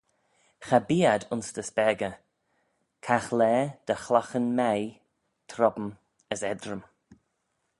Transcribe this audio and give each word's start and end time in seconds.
Cha 0.65 0.77
bee 0.87 1.07
ayd 1.11 1.23
ayns 1.33 1.49
dty 1.55 1.63
spagey, 1.69 2.15
caghlaa 3.05 3.63
dy 3.85 3.95
chlaghyn-meih, 4.03 4.89
trome 5.49 5.89
as 6.33 6.41
eddrym. 6.51 6.81